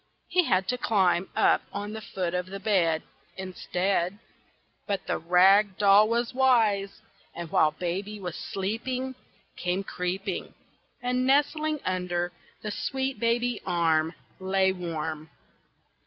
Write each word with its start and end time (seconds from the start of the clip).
He 0.29 0.45
had 0.45 0.67
to 0.69 0.79
climb 0.79 1.29
up 1.35 1.61
on 1.71 1.93
the 1.93 2.01
foot 2.01 2.33
of 2.33 2.47
the 2.47 2.59
bed 2.59 3.03
Instead. 3.37 4.17
But 4.87 5.05
the 5.05 5.19
rag 5.19 5.77
doll 5.77 6.09
was 6.09 6.33
wise, 6.33 7.03
and 7.35 7.51
while 7.51 7.69
baby 7.69 8.19
was 8.19 8.35
sleeping, 8.35 9.13
Came 9.55 9.83
creeping, 9.83 10.55
And 11.03 11.27
nestling 11.27 11.81
under 11.85 12.31
the 12.63 12.71
sweet 12.71 13.19
baby 13.19 13.61
arm, 13.63 14.15
Lay 14.39 14.71
warm. 14.71 15.29